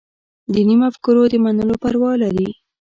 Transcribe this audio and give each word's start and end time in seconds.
دیني 0.53 0.75
مفکورو 0.83 1.23
د 1.31 1.33
منلو 1.43 1.75
پروا 1.83 2.11
لري. 2.23 2.49